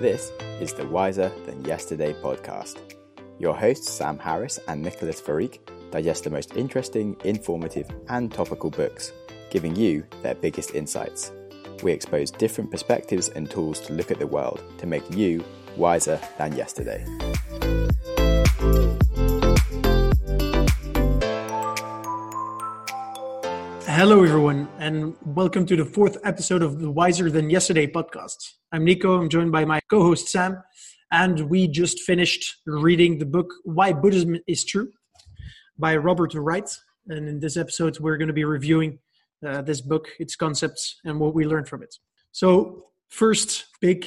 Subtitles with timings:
[0.00, 2.96] This is the Wiser Than Yesterday podcast.
[3.38, 5.60] Your hosts, Sam Harris and Nicholas Farik,
[5.92, 9.12] digest the most interesting, informative, and topical books,
[9.50, 11.30] giving you their biggest insights.
[11.84, 15.44] We expose different perspectives and tools to look at the world to make you
[15.76, 17.06] wiser than yesterday.
[23.96, 28.34] Hello, everyone, and welcome to the fourth episode of the Wiser Than Yesterday podcast.
[28.72, 29.20] I'm Nico.
[29.20, 30.60] I'm joined by my co host, Sam,
[31.12, 34.90] and we just finished reading the book Why Buddhism is True
[35.78, 36.68] by Robert Wright.
[37.06, 38.98] And in this episode, we're going to be reviewing
[39.46, 41.94] uh, this book, its concepts, and what we learned from it.
[42.32, 44.06] So, first big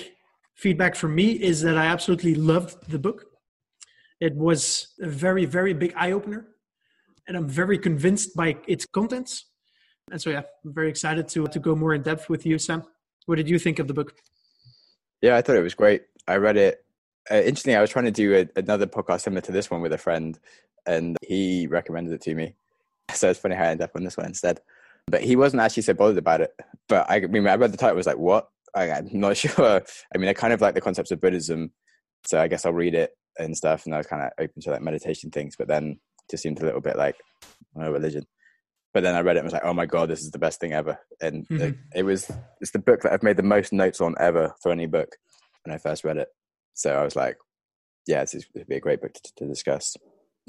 [0.55, 3.23] feedback from me is that I absolutely loved the book.
[4.19, 6.45] It was a very, very big eye opener,
[7.25, 9.45] and I'm very convinced by its contents.
[10.11, 12.83] And so, yeah, I'm very excited to to go more in depth with you, Sam.
[13.25, 14.13] What did you think of the book?
[15.21, 16.03] Yeah, I thought it was great.
[16.27, 16.85] I read it.
[17.29, 19.91] Uh, interestingly, I was trying to do a, another podcast similar to this one with
[19.91, 20.39] a friend,
[20.85, 22.55] and he recommended it to me.
[23.13, 24.59] So it's funny how I ended up on this one instead.
[25.07, 26.51] But he wasn't actually so bothered about it.
[26.89, 28.49] But I, I mean, I read the title, was like, what?
[28.75, 29.81] I, I'm not sure.
[30.13, 31.71] I mean, I kind of like the concepts of Buddhism,
[32.25, 33.85] so I guess I'll read it and stuff.
[33.85, 35.99] And I was kind of open to like meditation things, but then
[36.29, 37.15] just seemed a little bit like
[37.75, 38.25] no religion.
[38.93, 40.59] But then I read it and was like, oh my god, this is the best
[40.59, 40.99] thing ever.
[41.21, 41.61] And Mhm.
[41.61, 44.71] it, it was it's the book that I've made the most notes on ever for
[44.71, 45.09] any book
[45.63, 46.29] when I first read it.
[46.73, 47.37] So I was like,
[48.07, 49.95] yeah, this it'd be a great book to, to discuss.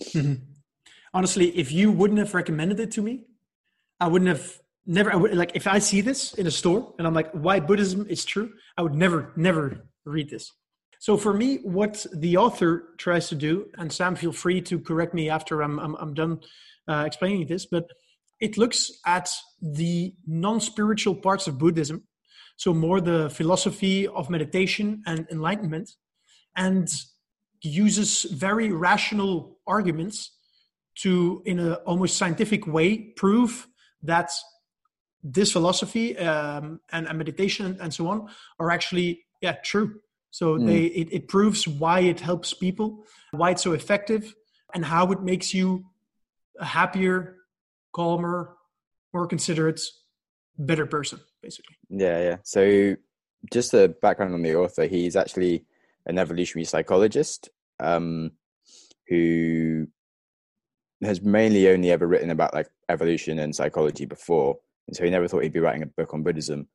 [0.01, 0.41] Mhm.
[1.13, 3.25] Honestly, if you wouldn't have recommended it to me,
[3.99, 5.13] I wouldn't have never.
[5.13, 8.07] I would like if I see this in a store and I'm like, "Why Buddhism
[8.09, 10.53] is true," I would never, never read this.
[11.01, 15.15] So for me, what the author tries to do, and Sam, feel free to correct
[15.15, 16.41] me after I'm I'm, I'm done
[16.87, 17.87] uh, explaining this, but
[18.41, 19.29] it looks at
[19.61, 22.05] the non-spiritual parts of Buddhism,
[22.57, 25.91] so more the philosophy of meditation and enlightenment,
[26.57, 26.89] and
[27.63, 30.33] uses very rational arguments
[30.97, 33.69] to, in a almost scientific way, prove
[34.03, 34.31] that
[35.23, 38.29] this philosophy um, and, and meditation and so on
[38.61, 40.01] are actually yeah true.
[40.31, 40.67] So Mm.
[40.67, 44.35] they it, it proves why it helps people, why it's so effective,
[44.75, 45.87] and how it makes you
[46.61, 47.38] a happier,
[47.93, 48.57] calmer,
[49.13, 49.81] more considerate,
[50.59, 51.77] better person, basically.
[51.89, 52.37] Yeah, yeah.
[52.45, 52.97] So
[53.53, 55.65] just the background on the author, he's actually
[56.07, 57.51] an evolutionary psychologist
[57.81, 58.33] um,
[59.09, 59.87] who
[61.03, 64.59] has mainly only ever written about like evolution and psychology before.
[64.87, 66.69] And so he never thought he'd be writing a book on Buddhism.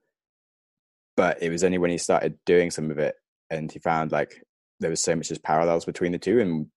[1.18, 3.16] But it was only when he started doing some of it
[3.50, 4.42] and he found like
[4.80, 6.68] there was so much just parallels between the two and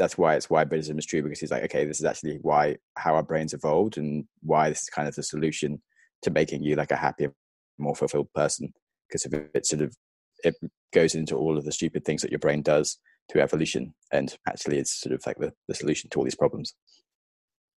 [0.00, 2.76] that's why it's why Buddhism is true because he's like, okay, this is actually why
[2.96, 5.82] how our brains evolved and why this is kind of the solution
[6.22, 7.34] to making you like a happier,
[7.76, 8.72] more fulfilled person.
[9.06, 9.94] Because if it sort of
[10.42, 10.56] it
[10.94, 14.78] goes into all of the stupid things that your brain does to evolution, and actually
[14.78, 16.74] it's sort of like the, the solution to all these problems.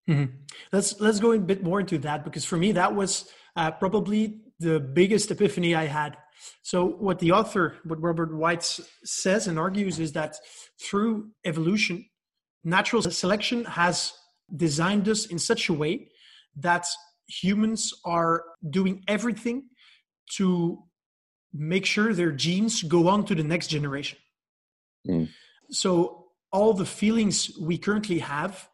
[0.07, 0.31] Mhm.
[0.71, 4.41] Let's let's go a bit more into that because for me that was uh, probably
[4.59, 6.17] the biggest epiphany I had.
[6.61, 8.63] So what the author, what Robert Wright
[9.03, 10.37] says and argues, is that
[10.79, 12.05] through evolution,
[12.63, 14.13] natural selection has
[14.55, 16.09] designed us in such a way
[16.57, 16.85] that
[17.27, 19.63] humans are doing everything
[20.35, 20.83] to
[21.53, 24.17] make sure their genes go on to the next generation.
[25.07, 25.29] Mm.
[25.69, 28.69] So all the feelings we currently have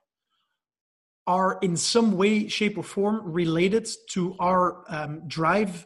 [1.25, 5.85] are in some way, shape, or form related to our um, drive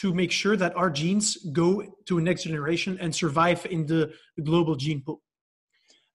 [0.00, 4.12] to make sure that our genes go to a next generation and survive in the
[4.44, 5.22] global gene pool.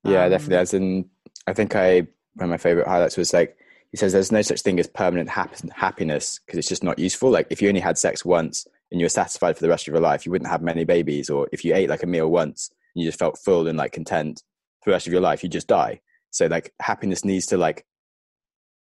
[0.04, 0.58] Yeah, Um, definitely.
[0.58, 1.10] As in,
[1.48, 2.02] I think I
[2.36, 3.58] one of my favorite highlights was like
[3.92, 7.30] he says there's no such thing as permanent hap- happiness because it's just not useful.
[7.30, 9.94] Like if you only had sex once and you were satisfied for the rest of
[9.94, 11.30] your life, you wouldn't have many babies.
[11.30, 13.92] Or if you ate like a meal once and you just felt full and like
[13.92, 14.44] content
[14.82, 16.00] for the rest of your life, you just die.
[16.30, 17.86] So like happiness needs to like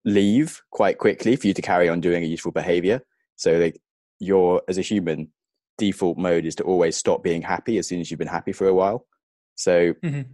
[0.03, 3.01] leave quite quickly for you to carry on doing a useful behavior.
[3.35, 3.79] So like
[4.19, 5.29] your as a human
[5.77, 8.67] default mode is to always stop being happy as soon as you've been happy for
[8.67, 9.05] a while.
[9.55, 10.25] So Mhm.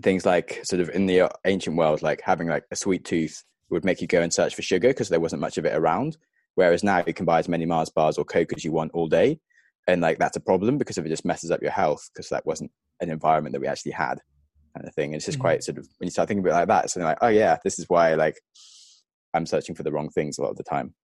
[0.00, 3.84] Things like sort of in the ancient world, like having like a sweet tooth would
[3.84, 6.16] make you go and search for sugar because there wasn't much of it around.
[6.54, 9.08] Whereas now you can buy as many Mars bars or Coke as you want all
[9.08, 9.40] day.
[9.88, 12.46] And like that's a problem because if it just messes up your health because that
[12.46, 14.20] wasn't an environment that we actually had
[14.74, 15.10] kind of thing.
[15.10, 15.42] And it's just Mhm.
[15.42, 17.28] quite sort of when you start thinking about it like that, it's something like, oh
[17.28, 18.40] yeah, this is why like
[19.34, 20.94] I'm searching for the wrong things a lot of the time.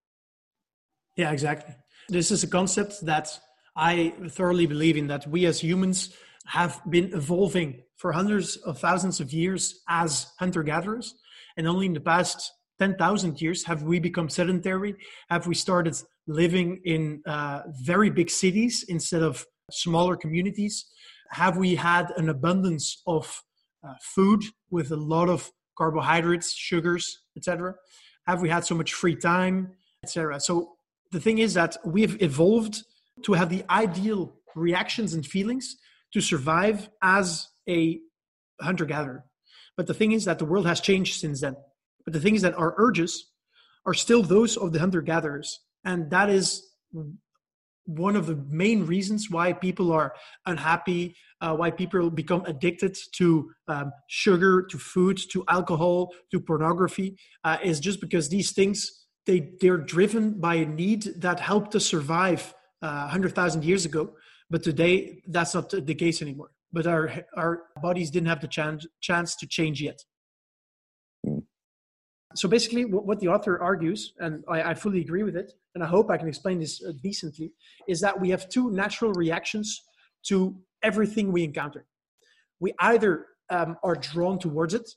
[1.16, 1.74] Yeah, exactly.
[2.08, 3.38] This is a concept that
[3.74, 6.14] I thoroughly believe in that we as humans
[6.48, 11.14] have been evolving for hundreds of thousands of years as hunter gatherers.
[11.56, 14.94] And only in the past 10,000 years have we become sedentary,
[15.30, 15.96] have we started
[16.26, 20.86] living in uh, very big cities instead of smaller communities.
[21.30, 23.42] have we had an abundance of
[23.86, 27.04] uh, food with a lot of carbohydrates, sugars,
[27.36, 27.74] etc.?
[28.26, 29.72] Have we had so much free time,
[30.02, 30.40] etc.?
[30.40, 30.76] So
[31.12, 32.82] the thing is that we've evolved
[33.24, 35.76] to have the ideal reactions and feelings
[36.12, 38.00] to survive as a
[38.60, 39.24] hunter gatherer.
[39.76, 41.56] But the thing is that the world has changed since then.
[42.04, 43.30] But the thing is that our urges
[43.86, 45.60] are still those of the hunter gatherers.
[45.84, 46.68] And that is
[47.88, 50.14] one of the main reasons why people are
[50.44, 57.16] unhappy, uh, why people become addicted to um, sugar, to food, to alcohol, to pornography,
[57.44, 61.86] uh, is just because these things they they're driven by a need that helped us
[61.86, 64.12] survive uh, hundred thousand years ago,
[64.50, 66.50] but today that's not the case anymore.
[66.72, 69.98] But our our bodies didn't have the chance chance to change yet.
[71.26, 71.42] Mm.
[72.34, 75.86] So basically, what the author argues, and I, I fully agree with it, and I
[75.86, 77.52] hope I can explain this uh, decently,
[77.88, 79.82] is that we have two natural reactions
[80.24, 81.86] to everything we encounter.
[82.60, 84.90] We either um, are drawn towards it,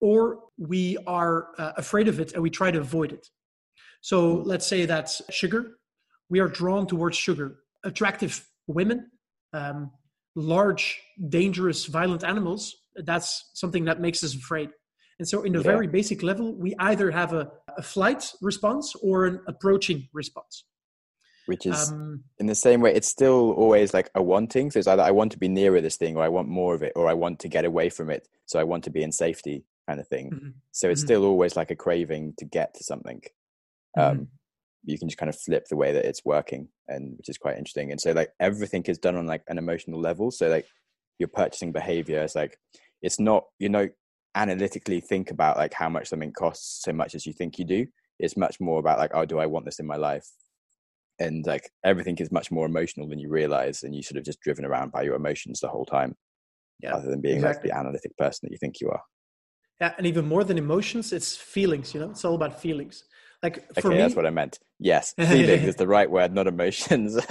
[0.00, 3.26] or we are uh, afraid of it and we try to avoid it.
[4.00, 5.78] So let's say that's sugar.
[6.28, 7.60] We are drawn towards sugar.
[7.84, 9.10] Attractive women,
[9.52, 9.90] um,
[10.34, 12.74] large, dangerous, violent animals.
[12.96, 14.70] That's something that makes us afraid.
[15.18, 15.62] And so, in a yeah.
[15.62, 20.64] very basic level, we either have a, a, flight response or an approaching response.
[21.46, 24.70] Which is um, in the same way, it's still always like a wanting.
[24.70, 26.82] So it's either I want to be nearer this thing, or I want more of
[26.82, 28.26] it, or I want to get away from it.
[28.46, 30.30] So I want to be in safety, kind of thing.
[30.30, 30.48] Mm-hmm.
[30.72, 31.06] So it's mm-hmm.
[31.06, 33.22] still always like a craving to get to something.
[33.96, 34.22] Um, mm-hmm.
[34.84, 37.58] You can just kind of flip the way that it's working, and which is quite
[37.58, 37.90] interesting.
[37.90, 40.30] And so, like everything is done on like an emotional level.
[40.30, 40.66] So like
[41.18, 42.58] your purchasing behavior is like
[43.02, 43.88] it's not you know
[44.34, 47.86] analytically think about like how much something costs so much as you think you do
[48.18, 50.26] it's much more about like oh do i want this in my life
[51.20, 54.40] and like everything is much more emotional than you realize and you sort of just
[54.40, 56.16] driven around by your emotions the whole time
[56.80, 57.70] yeah, rather than being exactly.
[57.70, 59.02] like the analytic person that you think you are
[59.80, 63.04] yeah and even more than emotions it's feelings you know it's all about feelings
[63.42, 64.58] like for okay, me, that's what i meant.
[64.78, 67.18] Yes feelings is the right word not emotions.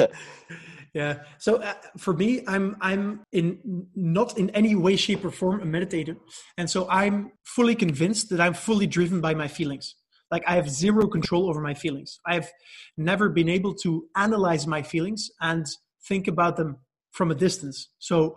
[0.95, 1.23] Yeah.
[1.39, 5.65] So uh, for me i'm i'm in not in any way shape or form a
[5.65, 6.15] meditator.
[6.59, 9.95] And so i'm fully convinced that i'm fully driven by my feelings.
[10.29, 12.19] Like i have zero control over my feelings.
[12.27, 12.51] I've
[12.95, 15.65] never been able to analyze my feelings and
[16.07, 16.77] think about them
[17.11, 17.89] from a distance.
[17.97, 18.35] So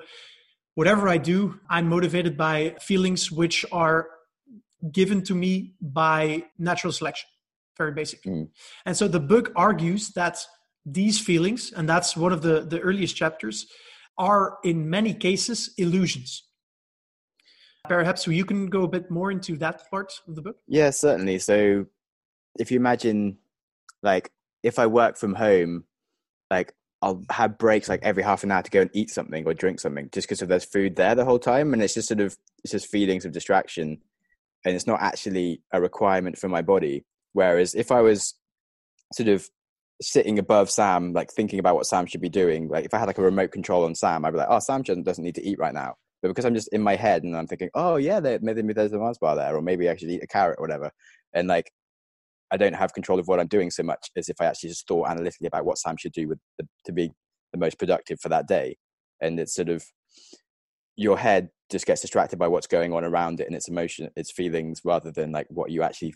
[0.76, 4.06] whatever i do i'm motivated by feelings which are
[4.92, 7.28] given to me by natural selection
[7.76, 8.48] very basic mm.
[8.86, 10.38] and so the book argues that
[10.86, 13.66] these feelings, and that's one of the, the earliest chapters,
[14.16, 16.44] are in many cases illusions.
[17.88, 20.56] Perhaps you can go a bit more into that part of the book?
[20.66, 21.38] Yeah, certainly.
[21.38, 21.86] So
[22.58, 23.38] if you imagine,
[24.02, 24.30] like,
[24.62, 25.84] if I work from home,
[26.50, 26.72] like,
[27.02, 29.80] I'll have breaks like every half an hour to go and eat something or drink
[29.80, 31.74] something just because there's food there the whole time.
[31.74, 33.98] And it's just sort of, it's just feelings of distraction.
[34.64, 37.04] And it's not actually a requirement for my body.
[37.36, 38.32] Whereas if I was
[39.12, 39.46] sort of
[40.00, 42.66] sitting above Sam, like thinking about what Sam should be doing.
[42.68, 44.80] Like if I had like a remote control on Sam, I'd be like, oh, Sam
[44.80, 45.96] doesn't need to eat right now.
[46.22, 48.98] But because I'm just in my head and I'm thinking, oh yeah, maybe there's a
[48.98, 50.90] Mars bar there, or maybe I should eat a carrot or whatever.
[51.34, 51.70] And like,
[52.50, 54.88] I don't have control of what I'm doing so much as if I actually just
[54.88, 57.10] thought analytically about what Sam should do with the, to be
[57.52, 58.78] the most productive for that day.
[59.20, 59.84] And it's sort of
[60.96, 64.32] your head just gets distracted by what's going on around it and its emotion, its
[64.32, 66.14] feelings, rather than like what you actually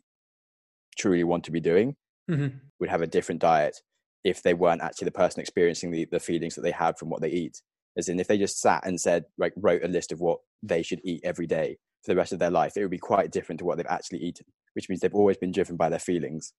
[1.01, 1.97] truly want to be doing
[2.31, 2.57] mm-hmm.
[2.79, 3.77] would have a different diet
[4.25, 7.21] if they weren't actually the person experiencing the, the feelings that they have from what
[7.23, 7.63] they eat.
[7.97, 10.83] As in, if they just sat and said, like, wrote a list of what they
[10.83, 13.59] should eat every day for the rest of their life, it would be quite different
[13.59, 16.53] to what they've actually eaten, which means they've always been driven by their feelings,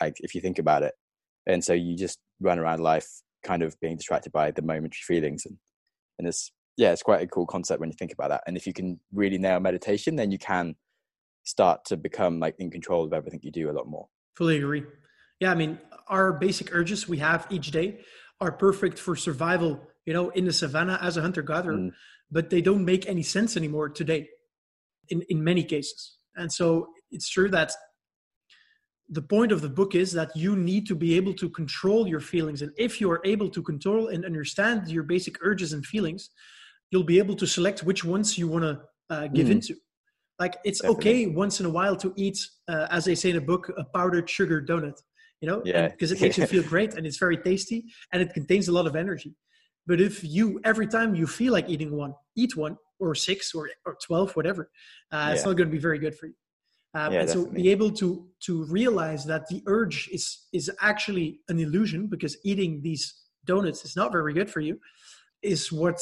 [0.00, 0.94] like, if you think about it.
[1.46, 3.08] And so you just run around life
[3.42, 5.44] kind of being distracted by the momentary feelings.
[5.46, 5.56] And,
[6.18, 8.42] and it's, yeah, it's quite a cool concept when you think about that.
[8.46, 10.76] And if you can really nail meditation, then you can
[11.44, 14.08] start to become like in control of everything you do a lot more.
[14.36, 14.84] Fully agree.
[15.40, 18.00] Yeah, I mean, our basic urges we have each day
[18.40, 21.92] are perfect for survival, you know, in the savannah as a hunter gatherer, mm.
[22.30, 24.28] but they don't make any sense anymore today
[25.08, 26.18] in, in many cases.
[26.36, 27.72] And so it's true that
[29.08, 32.20] the point of the book is that you need to be able to control your
[32.20, 32.62] feelings.
[32.62, 36.30] And if you are able to control and understand your basic urges and feelings,
[36.90, 38.80] you'll be able to select which ones you want to
[39.10, 39.52] uh, give mm.
[39.52, 39.74] into.
[40.42, 41.10] Like it's Definitely.
[41.10, 42.38] okay once in a while to eat,
[42.72, 44.98] uh, as they say in a book, a powdered sugar donut.
[45.40, 47.78] You know, yeah, because it makes you feel great and it's very tasty
[48.10, 49.32] and it contains a lot of energy.
[49.86, 53.70] But if you every time you feel like eating one, eat one or six or,
[53.86, 54.62] or twelve, whatever,
[55.12, 55.32] uh, yeah.
[55.32, 56.34] it's not going to be very good for you.
[56.94, 57.62] Um, yeah, and so definitely.
[57.62, 58.08] be able to
[58.46, 63.04] to realize that the urge is is actually an illusion because eating these
[63.44, 64.74] donuts is not very good for you
[65.52, 66.00] is what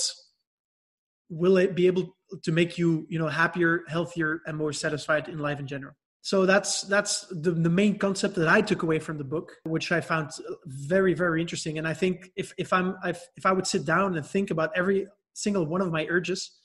[1.29, 2.05] will it be able
[2.43, 5.95] to make you you know happier healthier and more satisfied in life in general.
[6.23, 9.91] So that's that's the, the main concept that i took away from the book which
[9.91, 11.79] i found uh, very very interesting.
[11.79, 14.71] And i think if if i'm if, if i would sit down and think about
[14.77, 16.59] every single one of my urges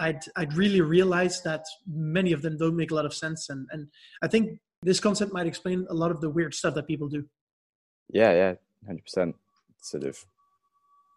[0.00, 3.48] i'd i'd really realize that many of them don't make a lot of sense.
[3.48, 3.88] And and
[4.22, 7.24] i think this concept might explain a lot of the weird stuff that people do.
[8.10, 8.54] Yeah yeah
[8.88, 9.34] 100%
[9.80, 10.24] sort of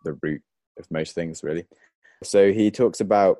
[0.05, 0.41] the root
[0.79, 1.65] of most things really.
[2.23, 3.39] So he talks about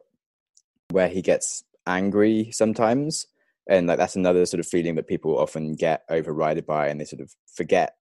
[0.92, 3.28] where he gets angry sometimes.
[3.70, 7.06] And like that's another sort of feeling that people often get overridden by and they
[7.06, 7.96] sort of forget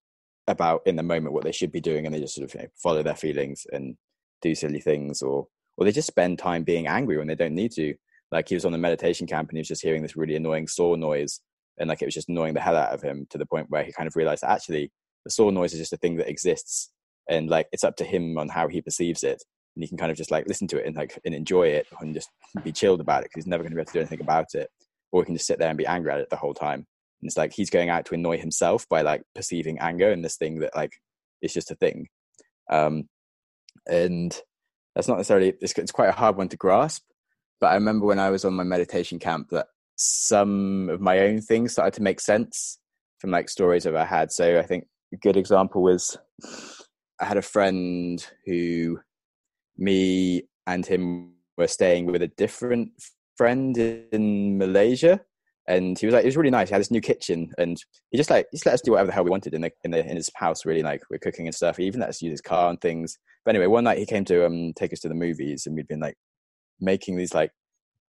[0.47, 2.63] about in the moment what they should be doing and they just sort of you
[2.63, 3.97] know, follow their feelings and
[4.43, 7.73] do silly things or or they just spend time being angry when they don't need
[7.73, 7.95] to.
[8.31, 10.67] Like he was on the meditation camp and he was just hearing this really annoying
[10.67, 11.41] saw noise
[11.79, 13.83] and like it was just annoying the hell out of him to the point where
[13.83, 14.93] he kind of realized that actually
[15.25, 16.91] the saw noise is just a thing that exists
[17.29, 19.43] and like it's up to him on how he perceives it
[19.81, 21.87] and you can kind of just like listen to it and like and enjoy it
[22.01, 22.29] and just
[22.63, 24.55] be chilled about it because he's never going to be able to do anything about
[24.55, 24.69] it.
[25.11, 26.87] Or he can just sit there and be angry at it the whole time.
[27.21, 30.37] And it's like he's going out to annoy himself by like perceiving anger and this
[30.37, 30.93] thing that like
[31.41, 32.09] is just a thing.
[32.71, 33.09] Um
[33.87, 34.39] and
[34.95, 37.03] that's not necessarily it's, it's quite a hard one to grasp
[37.61, 41.41] but i remember when i was on my meditation camp that some of my own
[41.41, 42.79] things started to make sense
[43.19, 44.33] from like stories that i had.
[44.33, 46.17] So i think a good example was
[47.21, 48.99] i had a friend who
[49.81, 52.91] me and him were staying with a different
[53.37, 55.21] friend in Malaysia,
[55.67, 56.69] and he was like, it was really nice.
[56.69, 59.13] He had this new kitchen, and he just like just let us do whatever the
[59.13, 60.65] hell we wanted in the in the in his house.
[60.65, 61.77] Really, like we're cooking and stuff.
[61.77, 63.19] He even let us use his car and things.
[63.45, 65.89] But anyway, one night he came to um take us to the movies, and we'd
[65.89, 66.17] been like
[66.81, 67.53] making these like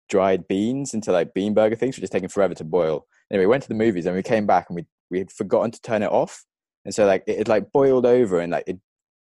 [0.08, 3.06] dried beans into like bean burger things, which just taking forever to boil.
[3.30, 5.70] Anyway, we went to the movies, and we came back, and we we had forgotten
[5.70, 6.44] to turn it off,
[6.85, 8.78] and so like it had like boiled over, and like it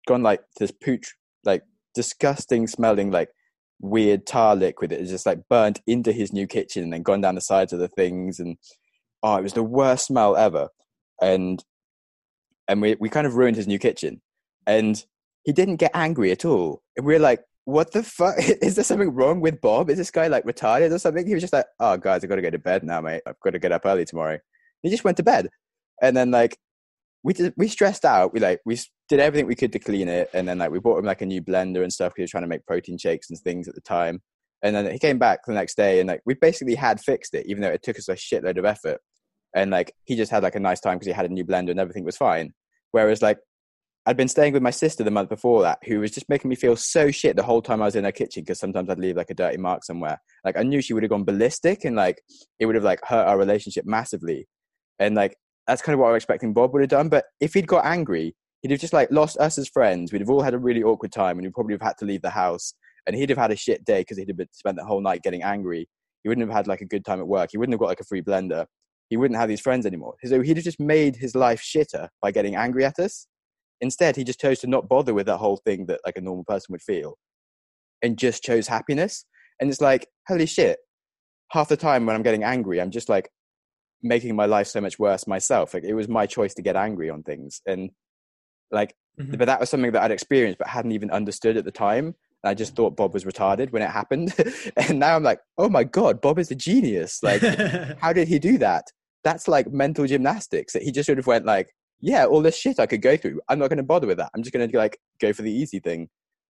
[0.06, 1.14] gone like this pooch
[1.44, 1.62] like
[1.98, 3.28] disgusting smelling like
[3.80, 7.34] weird tar liquid that just like burnt into his new kitchen and then gone down
[7.34, 8.56] the sides of the things and
[9.24, 10.68] oh it was the worst smell ever.
[11.20, 11.64] And
[12.68, 14.22] and we we kind of ruined his new kitchen.
[14.64, 15.04] And
[15.42, 16.82] he didn't get angry at all.
[16.96, 18.36] And we are like what the fuck?
[18.38, 19.90] Is there something wrong with bob?
[19.90, 21.26] Is this guy like retarded or something?
[21.26, 23.22] He was just like oh guys i gotta go to bed now mate.
[23.26, 24.38] I've got to get up early tomorrow.
[24.82, 25.48] He just went to bed.
[26.00, 26.56] And then like
[27.24, 28.32] we we stressed out.
[28.32, 28.78] We like we
[29.08, 31.26] did everything we could to clean it, and then like we bought him like a
[31.26, 32.12] new blender and stuff.
[32.14, 34.20] Because We were trying to make protein shakes and things at the time.
[34.62, 37.46] And then he came back the next day, and like we basically had fixed it,
[37.46, 39.00] even though it took us a shitload of effort.
[39.54, 41.70] And like he just had like a nice time because he had a new blender
[41.70, 42.52] and everything was fine.
[42.90, 43.38] Whereas like
[44.04, 46.56] I'd been staying with my sister the month before that, who was just making me
[46.56, 49.16] feel so shit the whole time I was in her kitchen because sometimes I'd leave
[49.16, 50.18] like a dirty mark somewhere.
[50.44, 52.22] Like I knew she would have gone ballistic and like
[52.58, 54.48] it would have like hurt our relationship massively.
[54.98, 55.36] And like
[55.66, 57.08] that's kind of what I was expecting Bob would have done.
[57.08, 60.12] But if he'd got angry, he'd have just like lost us as friends.
[60.12, 62.22] We'd have all had a really awkward time, and we'd probably have had to leave
[62.22, 62.74] the house.
[63.06, 65.42] And he'd have had a shit day because he'd have spent the whole night getting
[65.42, 65.88] angry.
[66.22, 67.50] He wouldn't have had like a good time at work.
[67.52, 68.66] He wouldn't have got like a free blender.
[69.08, 70.14] He wouldn't have these friends anymore.
[70.24, 73.26] So he'd have just made his life shitter by getting angry at us.
[73.80, 76.44] Instead, he just chose to not bother with that whole thing that like a normal
[76.44, 77.16] person would feel,
[78.02, 79.24] and just chose happiness.
[79.60, 80.78] And it's like, holy shit!
[81.52, 83.30] Half the time when I'm getting angry, I'm just like,
[84.02, 85.74] making my life so much worse myself.
[85.74, 87.90] Like it was my choice to get angry on things, and
[88.70, 89.36] like, mm-hmm.
[89.36, 92.14] but that was something that I'd experienced but hadn't even understood at the time.
[92.44, 94.34] I just thought Bob was retarded when it happened,
[94.76, 97.20] and now I'm like, oh my god, Bob is a genius!
[97.22, 97.42] Like,
[98.00, 98.84] how did he do that?
[99.24, 100.72] That's like mental gymnastics.
[100.72, 103.40] That he just sort of went like, yeah, all this shit I could go through.
[103.48, 104.30] I'm not going to bother with that.
[104.34, 106.08] I'm just going to like go for the easy thing,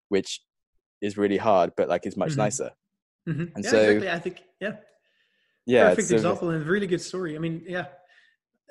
[0.08, 0.40] which
[1.02, 2.40] is really hard, but like is much mm-hmm.
[2.40, 2.70] nicer.
[3.28, 3.44] Mm-hmm.
[3.54, 4.10] And yeah, so, exactly.
[4.10, 4.72] I think, yeah,
[5.66, 7.86] yeah perfect example and really good story i mean yeah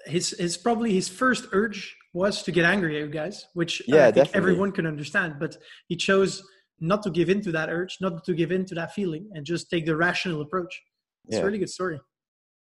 [0.06, 4.02] his his probably his first urge was to get angry at you guys which yeah,
[4.02, 4.38] I think definitely.
[4.38, 5.58] everyone can understand but
[5.88, 6.44] he chose
[6.80, 9.46] not to give in to that urge not to give in to that feeling and
[9.46, 10.82] just take the rational approach.
[11.26, 11.42] It's yeah.
[11.42, 12.00] a really good story.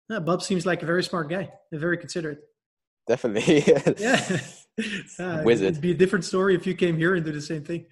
[0.10, 2.40] Yeah, bob seems like a very smart guy and very considerate.
[3.08, 3.64] Definitely.
[4.00, 4.40] Yeah.
[5.20, 5.68] Uh, wizard.
[5.68, 7.86] it'd be a different story if you came here and do the same thing.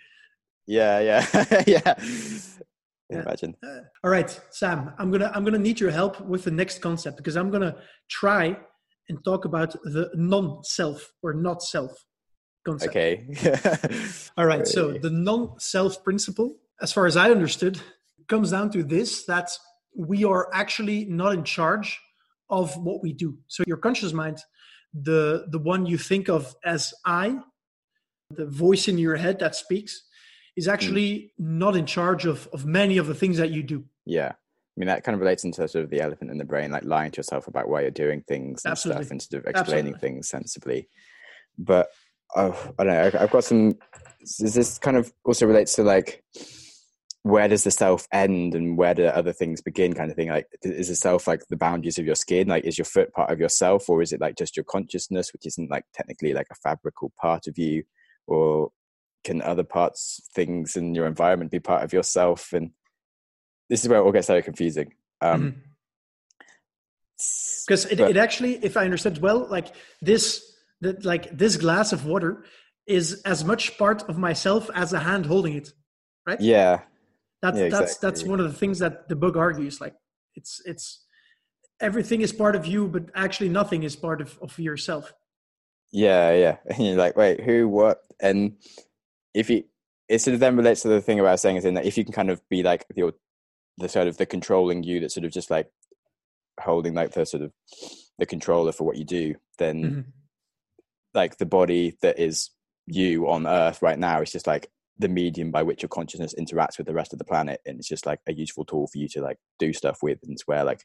[0.66, 1.24] Yeah yeah.
[1.68, 1.94] Yeah.
[3.12, 3.22] Yeah.
[3.22, 3.56] imagine.
[3.64, 7.18] Uh, all right, Sam, I'm gonna I'm gonna need your help with the next concept
[7.18, 7.76] because I'm gonna
[8.10, 8.58] try
[9.12, 11.92] and talk about the non-self or not self
[12.66, 12.92] concept.
[12.92, 13.28] Okay.
[14.38, 14.66] all right.
[14.66, 17.80] So the non-self principle, as far as I understood,
[18.28, 19.50] comes down to this: that
[19.96, 22.00] we are actually not in charge
[22.50, 23.38] of what we do.
[23.48, 24.40] So your conscious mind,
[24.94, 27.38] the the one you think of as I,
[28.32, 30.04] the voice in your head that speaks
[30.56, 31.30] is actually mm.
[31.38, 33.84] not in charge of of many of the things that you do.
[34.06, 34.34] Yeah.
[34.78, 36.86] I mean, that kind of relates into sort of the elephant in the brain, like
[36.86, 39.04] lying to yourself about why you're doing things and Absolutely.
[39.04, 40.00] stuff instead of explaining Absolutely.
[40.00, 40.88] things sensibly.
[41.58, 41.90] But
[42.36, 43.20] oh, I don't know.
[43.20, 43.78] I've got some.
[44.22, 46.24] Is this kind of also relates to like
[47.24, 50.48] where does the self end and where do other things begin kind of thing like
[50.64, 53.40] is the self like the boundaries of your skin like is your foot part of
[53.40, 57.12] yourself or is it like just your consciousness which isn't like technically like a fabrical
[57.20, 57.84] part of you
[58.26, 58.72] or
[59.24, 62.72] can other parts things in your environment be part of yourself and
[63.72, 64.94] this is where it all gets very confusing.
[65.22, 65.60] Um mm-hmm.
[67.66, 69.68] because it, it actually if i understand well like
[70.02, 70.26] this
[70.82, 72.44] that like this glass of water
[72.88, 75.72] is as much part of myself as a hand holding it
[76.28, 76.42] right?
[76.42, 76.82] Yeah.
[77.42, 77.86] That's yeah, exactly.
[77.86, 79.96] that's that's one of the things that the book argues like
[80.36, 81.06] it's it's
[81.80, 85.14] everything is part of you but actually nothing is part of, of yourself.
[85.92, 86.58] Yeah yeah.
[86.66, 88.02] And you're like wait who what?
[88.20, 88.58] And
[89.34, 89.64] if you
[90.10, 92.04] it sort of then relates to the thing about saying is in that if you
[92.04, 93.14] can kind of be like the
[93.78, 95.70] the sort of the controlling you that sort of just like
[96.60, 97.52] holding like the sort of
[98.20, 100.02] the controller for what you do, then mm-hmm.
[101.14, 102.52] like the body that is
[102.86, 106.78] you on Earth right now is just like the medium by which your consciousness interacts
[106.78, 109.08] with the rest of the planet, and it's just like a useful tool for you
[109.08, 110.84] to like do stuff with, and it's where like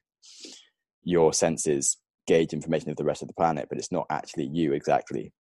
[1.02, 4.72] your senses gauge information of the rest of the planet, but it's not actually you
[4.72, 5.32] exactly.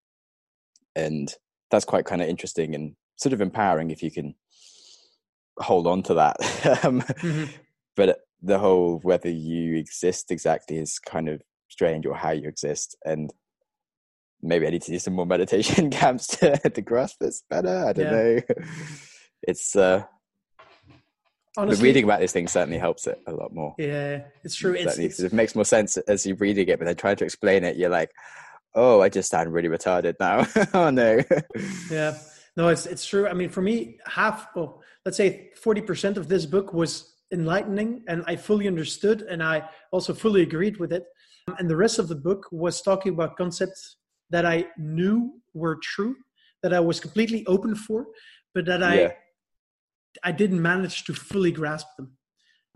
[0.95, 1.33] And
[1.71, 4.35] that's quite kind of interesting and sort of empowering if you can
[5.57, 6.37] hold on to that.
[6.85, 7.45] um, mm-hmm.
[7.95, 12.95] But the whole whether you exist exactly is kind of strange or how you exist
[13.03, 13.33] and
[14.41, 17.93] maybe i need to do some more meditation camps to, to grasp this better i
[17.93, 18.11] don't yeah.
[18.11, 18.41] know
[19.43, 20.03] it's uh
[21.57, 24.97] Honestly, reading about this thing certainly helps it a lot more yeah it's true it's,
[24.97, 27.77] it's, it makes more sense as you're reading it but then trying to explain it
[27.77, 28.11] you're like
[28.75, 31.21] oh i just sound really retarded now oh no
[31.89, 32.17] yeah
[32.57, 36.45] no it's it's true i mean for me half well, let's say 40% of this
[36.45, 41.05] book was enlightening and I fully understood and I also fully agreed with it.
[41.47, 43.97] Um, and the rest of the book was talking about concepts
[44.29, 46.15] that I knew were true,
[46.63, 48.07] that I was completely open for,
[48.53, 49.11] but that I yeah.
[50.23, 52.17] I didn't manage to fully grasp them.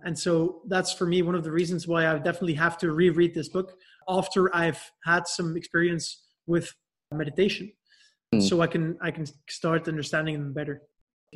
[0.03, 3.33] And so that's for me one of the reasons why I definitely have to reread
[3.33, 3.73] this book
[4.07, 6.73] after I've had some experience with
[7.13, 7.71] meditation.
[8.33, 8.47] Mm.
[8.47, 10.83] So I can I can start understanding them better.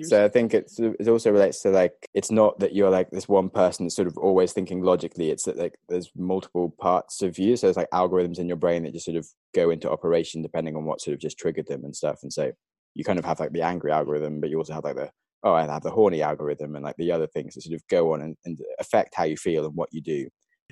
[0.01, 3.27] So I think it's it also relates to like it's not that you're like this
[3.27, 5.29] one person that's sort of always thinking logically.
[5.29, 7.55] It's that like there's multiple parts of you.
[7.55, 10.75] So there's like algorithms in your brain that just sort of go into operation depending
[10.75, 12.19] on what sort of just triggered them and stuff.
[12.23, 12.51] And so
[12.95, 15.11] you kind of have like the angry algorithm, but you also have like the
[15.43, 18.13] oh I have the horny algorithm and like the other things that sort of go
[18.13, 20.27] on and, and affect how you feel and what you do.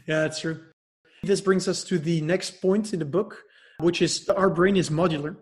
[0.08, 0.66] Yeah, that's true.
[1.22, 3.44] This brings us to the next point in the book,
[3.80, 5.36] which is our brain is modular,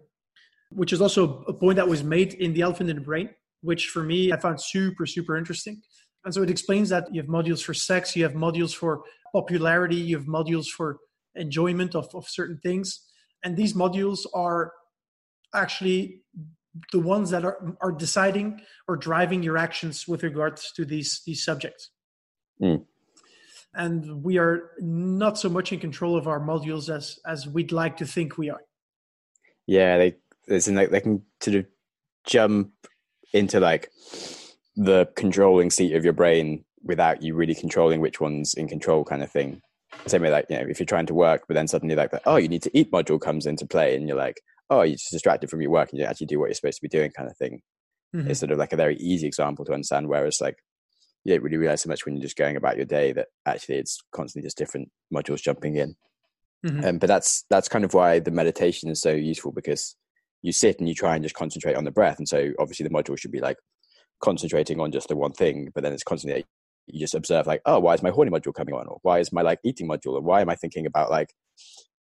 [0.72, 3.30] which is also a point that was made in the elephant in the brain
[3.62, 5.82] which for me I found super, super interesting.
[6.26, 9.04] And so it explains that you have modules for sex, you have modules for
[9.34, 10.98] popularity, you have modules for
[11.36, 13.06] enjoyment of, of certain things.
[13.44, 14.74] And these modules are
[15.56, 16.24] actually
[16.92, 21.44] the ones that are, are deciding or driving your actions with regards to these, these
[21.44, 21.92] subjects.
[22.62, 22.86] Mm.
[23.74, 27.98] And we are not so much in control of our modules as, as we'd like
[27.98, 28.62] to think we are.
[29.68, 30.16] Yeah, they,
[30.50, 31.66] like they can sort of
[32.26, 32.72] jump
[33.34, 33.90] into like
[34.76, 39.22] the controlling seat of your brain without you really controlling which one's in control kind
[39.22, 39.62] of thing
[40.06, 42.22] same way like you know if you're trying to work but then suddenly like the,
[42.26, 45.12] oh you need to eat module comes into play and you're like oh you're just
[45.12, 47.30] distracted from your work and you actually do what you're supposed to be doing kind
[47.30, 47.62] of thing
[48.16, 48.30] mm-hmm.
[48.30, 50.58] it's sort of like a very easy example to understand whereas like
[51.26, 53.76] you don't really realize so much when you're just going about your day that actually
[53.76, 55.96] it's constantly just different modules jumping in
[56.66, 56.86] mm-hmm.
[56.86, 59.96] um, but that's that's kind of why the meditation is so useful because
[60.42, 62.18] you sit and you try and just concentrate on the breath.
[62.18, 63.58] And so obviously the module should be like
[64.22, 66.46] concentrating on just the one thing, but then it's constantly
[66.88, 68.88] you just observe like, oh, why is my horny module coming on?
[68.88, 70.14] Or why is my like eating module?
[70.14, 71.34] Or why am I thinking about like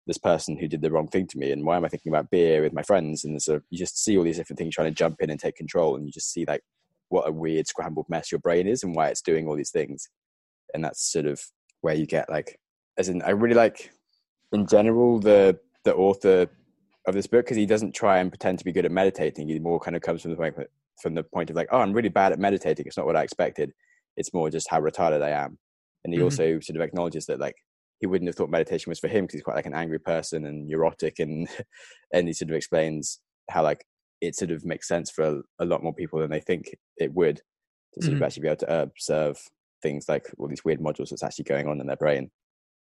[0.07, 1.51] this person who did the wrong thing to me?
[1.51, 3.23] And why am I thinking about beer with my friends?
[3.23, 5.39] And sort of you just see all these different things trying to jump in and
[5.39, 6.61] take control, and you just see like
[7.09, 10.09] what a weird scrambled mess your brain is and why it's doing all these things.
[10.73, 11.41] And that's sort of
[11.81, 12.59] where you get like,
[12.97, 13.91] as in, I really like
[14.51, 16.47] in general the the author
[17.09, 19.47] of this book because he doesn't try and pretend to be good at meditating.
[19.47, 20.55] He more kind of comes from the point
[21.01, 22.85] from the point of like, oh, I'm really bad at meditating.
[22.85, 23.71] It's not what I expected.
[24.17, 25.57] It's more just how retarded I am.
[26.03, 26.25] And he mm-hmm.
[26.25, 27.55] also sort of acknowledges that like
[27.99, 30.45] he wouldn't have thought meditation was for him because he's quite like an angry person
[30.45, 31.47] and neurotic and
[32.13, 33.19] and he sort of explains
[33.49, 33.85] how like
[34.21, 37.13] it sort of makes sense for a, a lot more people than they think it
[37.13, 37.37] would
[37.93, 38.23] to sort mm-hmm.
[38.23, 39.39] of actually be able to observe
[39.81, 42.29] things like all these weird modules that's actually going on in their brain,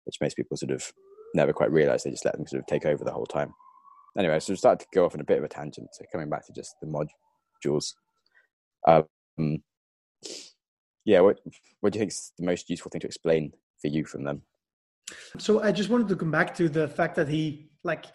[0.04, 0.90] which most people sort of
[1.34, 2.02] never quite realize.
[2.02, 3.52] They just let them sort of take over the whole time
[4.18, 5.88] anyway, so we started to go off on a bit of a tangent.
[5.92, 7.94] So coming back to just the modules.
[8.86, 9.62] Um,
[11.04, 11.40] yeah, what
[11.80, 14.42] what do you think is the most useful thing to explain for you from them?
[15.38, 18.06] So I just wanted to come back to the fact that he like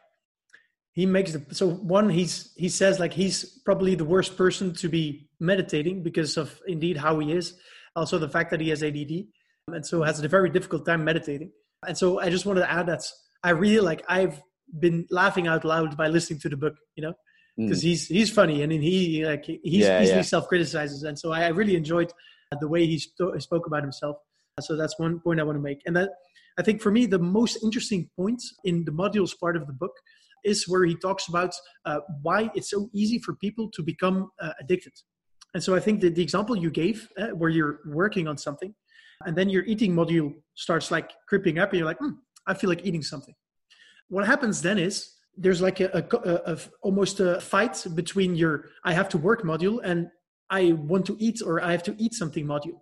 [0.94, 4.88] he makes the so one he's he says like he's probably the worst person to
[4.88, 7.56] be meditating because of indeed how he is
[7.96, 9.28] also the fact that he has add
[9.70, 11.52] and so has a very difficult time meditating
[11.88, 13.04] and so i just wanted to add that
[13.44, 14.42] i really like i've
[14.80, 17.14] been laughing out loud by listening to the book you know
[17.58, 17.84] because mm.
[17.84, 20.22] he's he's funny and he like he's yeah, easily yeah.
[20.22, 22.12] self-criticizes and so I, I really enjoyed
[22.60, 24.18] the way he st- spoke about himself
[24.60, 26.10] so that's one point i want to make and that
[26.60, 29.94] i think for me the most interesting point in the modules part of the book
[30.44, 31.54] is where he talks about
[31.86, 34.94] uh, why it's so easy for people to become uh, addicted.
[35.54, 38.74] And so I think that the example you gave, uh, where you're working on something,
[39.26, 42.12] and then your eating module starts like creeping up, and you're like, hmm,
[42.48, 43.36] I feel like eating something.
[44.14, 48.70] What happens then is there's like a, a, a, a almost a fight between your
[48.84, 50.08] I have to work module and
[50.52, 52.78] I want to eat or I have to eat something module.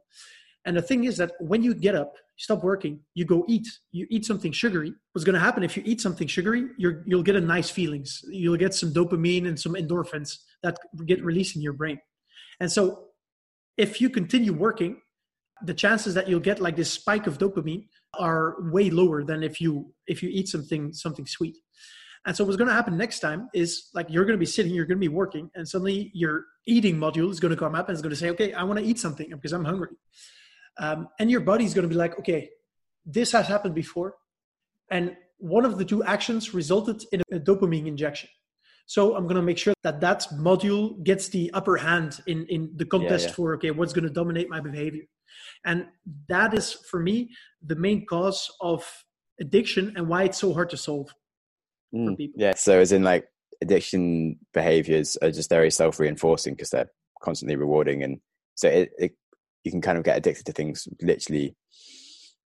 [0.65, 4.07] And the thing is that when you get up, stop working, you go eat, you
[4.09, 4.93] eat something sugary.
[5.13, 6.65] What's going to happen if you eat something sugary?
[6.77, 8.25] you will get a nice feelings.
[8.27, 11.97] You'll get some dopamine and some endorphins that get released in your brain.
[12.59, 13.05] And so,
[13.77, 14.97] if you continue working,
[15.63, 17.85] the chances that you'll get like this spike of dopamine
[18.19, 21.57] are way lower than if you if you eat something something sweet.
[22.25, 24.73] And so what's going to happen next time is like you're going to be sitting,
[24.73, 27.89] you're going to be working, and suddenly your eating module is going to come up
[27.89, 29.95] and it's going to say, "Okay, I want to eat something because I'm hungry."
[30.77, 32.49] Um, and your body's going to be like, okay,
[33.05, 34.15] this has happened before.
[34.89, 38.29] And one of the two actions resulted in a dopamine injection.
[38.85, 42.71] So I'm going to make sure that that module gets the upper hand in, in
[42.75, 43.35] the contest yeah, yeah.
[43.35, 45.03] for, okay, what's going to dominate my behavior.
[45.65, 45.87] And
[46.29, 47.29] that is, for me,
[47.65, 48.85] the main cause of
[49.39, 51.13] addiction and why it's so hard to solve
[51.93, 52.41] mm, for people.
[52.41, 52.55] Yeah.
[52.55, 53.27] So, as in, like,
[53.61, 56.91] addiction behaviors are just very self reinforcing because they're
[57.21, 58.03] constantly rewarding.
[58.03, 58.19] And
[58.55, 59.11] so it, it
[59.63, 61.55] you can kind of get addicted to things literally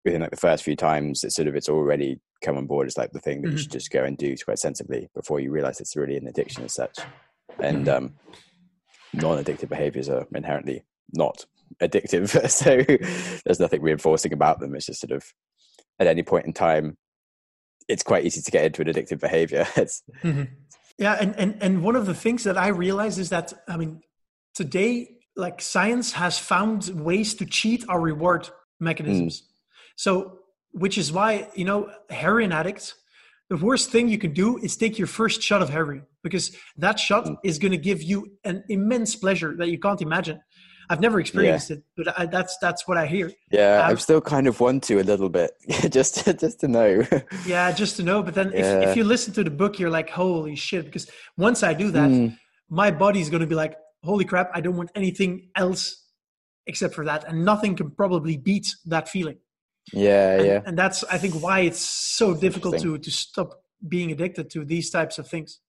[0.03, 2.97] within like the first few times it's sort of it's already come on board as
[2.97, 3.57] like the thing that mm-hmm.
[3.57, 6.63] you should just go and do quite sensibly before you realize it's really an addiction
[6.63, 6.99] as such
[7.59, 8.05] and mm-hmm.
[8.05, 8.13] um
[9.13, 11.45] non-addictive behaviors are inherently not
[11.81, 12.81] addictive so
[13.45, 15.23] there's nothing reinforcing about them it's just sort of
[15.99, 16.97] at any point in time
[17.87, 20.43] it's quite easy to get into an addictive behavior it's mm-hmm.
[20.97, 24.01] yeah and, and and one of the things that i realize is that i mean
[24.53, 29.41] today like science has found ways to cheat our reward mechanisms.
[29.41, 29.45] Mm.
[29.95, 30.39] So,
[30.71, 32.95] which is why, you know, heroin addicts,
[33.49, 36.99] the worst thing you can do is take your first shot of heroin because that
[36.99, 37.37] shot mm.
[37.43, 40.41] is going to give you an immense pleasure that you can't imagine.
[40.89, 41.77] I've never experienced yeah.
[41.77, 43.31] it, but I, that's that's what I hear.
[43.51, 45.51] Yeah, um, I still kind of want to a little bit,
[45.89, 47.05] just to, just to know.
[47.45, 48.23] yeah, just to know.
[48.23, 48.79] But then, yeah.
[48.79, 50.85] if if you listen to the book, you're like, holy shit!
[50.85, 52.37] Because once I do that, mm.
[52.69, 56.03] my body's going to be like, holy crap, I don't want anything else
[56.67, 57.27] except for that.
[57.27, 59.37] And nothing can probably beat that feeling.
[59.91, 60.61] Yeah, and, yeah.
[60.65, 64.63] And that's, I think, why it's so that's difficult to, to stop being addicted to
[64.63, 65.59] these types of things.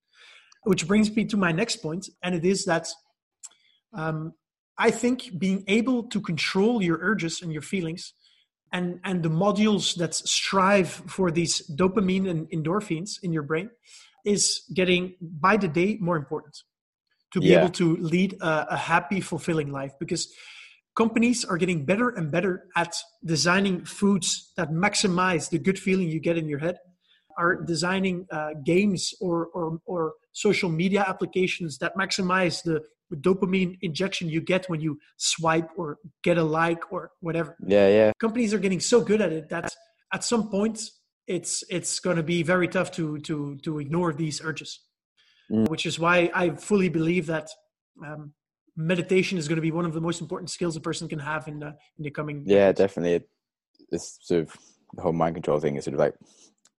[0.65, 2.89] Which brings me to my next point, and it is that
[3.93, 4.33] um,
[4.79, 8.13] I think being able to control your urges and your feelings
[8.73, 13.71] and, and the modules that strive for these dopamine and endorphins in your brain
[14.25, 16.57] is getting by the day more important
[17.33, 17.61] to be yeah.
[17.61, 20.33] able to lead a, a happy, fulfilling life because
[20.97, 26.21] companies are getting better and better at designing foods that maximize the good feeling you
[26.21, 26.77] get in your head
[27.37, 32.81] are designing uh, games or, or, or social media applications that maximize the
[33.13, 38.13] dopamine injection you get when you swipe or get a like or whatever yeah yeah
[38.21, 39.73] companies are getting so good at it that
[40.13, 40.81] at some point
[41.27, 44.81] it's it's going to be very tough to to to ignore these urges
[45.51, 45.69] mm.
[45.69, 47.49] which is why I fully believe that
[48.05, 48.33] um,
[48.77, 51.49] meditation is going to be one of the most important skills a person can have
[51.49, 52.45] in the in the coming.
[52.47, 52.77] Yeah, years.
[52.77, 53.27] definitely.
[53.91, 54.57] This sort of
[54.95, 56.15] the whole mind control thing is sort of like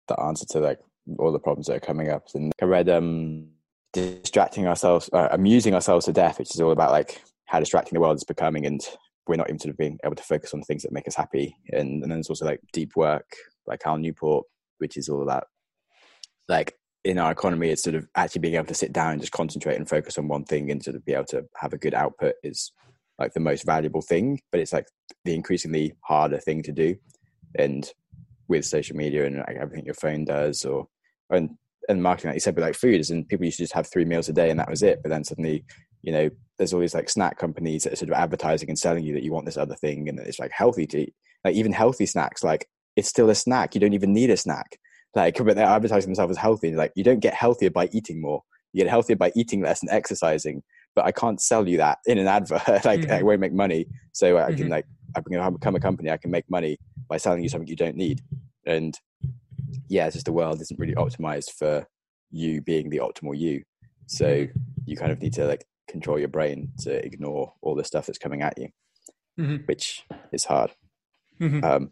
[0.08, 0.80] the answer to like
[1.20, 2.28] all the problems that are coming up.
[2.34, 3.48] And I read um,
[3.96, 8.02] distracting ourselves, uh, amusing ourselves to death, which is all about like how distracting the
[8.02, 8.82] world is becoming, and
[9.28, 11.56] we're not even sort of being able to focus on things that make us happy.
[11.72, 13.26] And, and then there's also like deep work,
[13.66, 14.46] like Cal Newport,
[14.78, 15.46] which is all about
[16.48, 19.32] like in our economy, it's sort of actually being able to sit down and just
[19.32, 21.94] concentrate and focus on one thing and sort of be able to have a good
[21.94, 22.72] output is
[23.18, 24.40] like the most valuable thing.
[24.52, 24.88] But it's like
[25.24, 26.96] the increasingly harder thing to do.
[27.58, 27.90] And
[28.48, 30.88] with social media and like everything your phone does, or
[31.30, 31.52] and
[31.89, 33.88] and marketing, like you said, but like food is, and people used to just have
[33.88, 35.02] three meals a day and that was it.
[35.04, 35.63] But then suddenly,
[36.02, 39.04] you know, there's all these like snack companies that are sort of advertising and selling
[39.04, 41.15] you that you want this other thing and that it's like healthy to eat.
[41.43, 43.76] Like even healthy snacks, like it's still a snack.
[43.76, 44.78] You don't even need a snack
[45.15, 48.43] like but they're advertising themselves as healthy like you don't get healthier by eating more
[48.74, 50.62] you get healthier by eating less and exercising
[50.93, 53.12] but i can't sell you that in an advert like mm-hmm.
[53.12, 54.71] i won't make money so i can mm-hmm.
[54.71, 57.76] like i can become a company i can make money by selling you something you
[57.76, 58.21] don't need
[58.65, 59.00] and
[59.90, 61.88] yeah it's just the world isn't really optimized for
[62.32, 63.64] you being the optimal you.
[64.08, 64.60] So Mm-hmm.
[64.86, 68.18] you kind of need to like control your brain to ignore all the stuff that's
[68.18, 68.70] coming at you,
[69.40, 69.68] Mhm.
[69.68, 70.72] which is hard.
[71.40, 71.64] Mhm.
[71.64, 71.92] Um,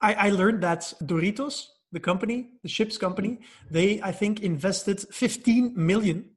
[0.00, 3.40] I, I learned that Doritos, the company, the chips company,
[3.70, 6.30] they I think invested 15 million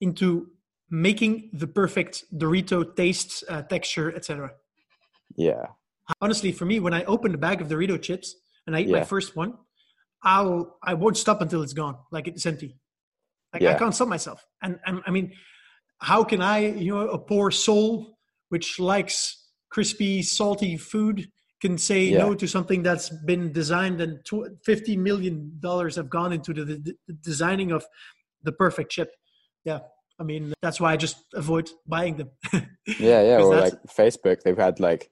[0.00, 0.50] into
[0.90, 4.52] making the perfect Dorito taste, uh, texture, etc.
[5.36, 5.66] yeah,
[6.20, 8.34] Honestly, for me, when I open the bag of Dorito chips
[8.68, 9.54] and I eat my first one,
[10.22, 12.76] I'll I won't stop until it's gone, like it's empty.
[13.52, 14.44] Like I can't stop myself.
[14.62, 15.32] And, and I mean,
[16.00, 18.18] how can I, you know, a poor soul
[18.50, 21.28] which likes crispy, salty food
[21.62, 22.18] can say Yeah.
[22.18, 26.64] no to something that's been designed and tw- 50 million dollars have gone into the,
[26.64, 27.84] the, the designing of
[28.42, 29.10] the perfect chip.
[29.64, 29.80] Yeah.
[30.20, 32.30] I mean, that's why I just avoid buying them.
[32.86, 35.10] yeah, yeah, Or like Facebook, they've had like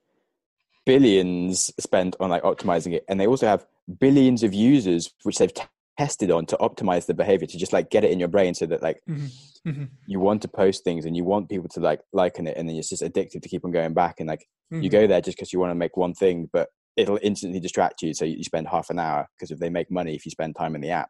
[0.86, 3.66] billions spent on like optimizing it, and they also have
[4.00, 5.62] billions of users which they've t-
[5.98, 8.66] tested on to optimize the behavior to just like get it in your brain so
[8.66, 9.30] that like Mhm.
[9.66, 9.88] Mhm.
[10.06, 12.68] you want to post things and you want people to like like on it and
[12.68, 14.90] then it's just addictive to keep on going back and like you Mhm.
[14.90, 18.12] go there just because you want to make one thing but it'll instantly distract you
[18.12, 20.74] so you spend half an hour because if they make money if you spend time
[20.74, 21.08] in the app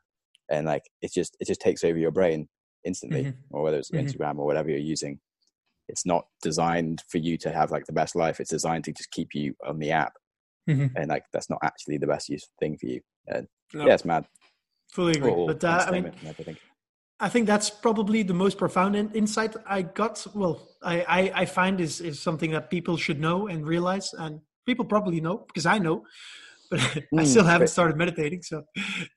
[0.48, 2.48] and like it's just it just takes over your brain
[2.84, 3.34] instantly Mhm.
[3.50, 4.04] or whether it's Mhm.
[4.04, 5.18] instagram or whatever you're using
[5.88, 9.10] it's not designed for you to have like the best life it's designed to just
[9.10, 10.12] keep you on the app
[10.68, 10.90] Mhm.
[10.96, 13.86] and like that's not actually the best use thing for you and No.
[13.86, 14.26] yeah it's mad
[14.92, 15.30] Fully agree.
[15.32, 16.56] All But uh, I mean, everything.
[17.20, 20.24] I think that's probably the most profound in- insight I got.
[20.34, 24.40] Well, I, I, I find is, is something that people should know and realize, and
[24.64, 26.04] people probably know because I know,
[26.70, 26.80] but
[27.18, 28.42] I Mm, still haven't started meditating.
[28.42, 28.62] So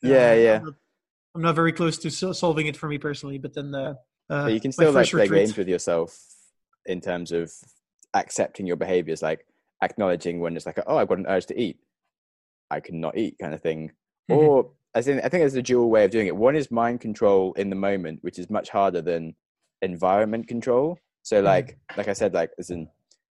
[0.01, 0.58] Yeah, yeah.
[0.58, 0.73] I'm not,
[1.36, 3.38] I'm not very close to solving it for me personally.
[3.38, 3.93] But then, uh,
[4.29, 6.17] uh, but you can still like play retreat- games with yourself
[6.85, 7.51] in terms of
[8.13, 9.45] accepting your behaviors like
[9.83, 11.77] acknowledging when it's like oh i've got an urge to eat.
[12.71, 13.91] I cannot eat kind of thing.
[14.29, 14.37] Mhm.
[14.37, 16.35] or I think, I think there's a dual way of doing it.
[16.35, 19.35] One is mind control in the moment which is much harder than
[19.81, 20.97] environment control.
[21.23, 22.87] So like like i said like as in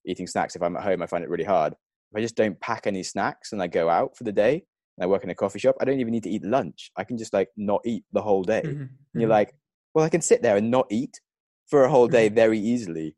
[0.06, 1.74] eating snacks if i'm at home i find it really hard.
[1.74, 4.54] If i just don't pack any snacks and i go out for the day
[4.98, 6.92] and i work in a coffee shop i don't even need to eat lunch.
[6.96, 8.62] I can just like not eat the whole day.
[8.64, 8.90] Mhm.
[9.14, 9.40] and you're Mhm.
[9.40, 9.56] like,
[9.94, 11.20] well, I can sit there and not eat
[11.68, 13.16] for a whole day very easily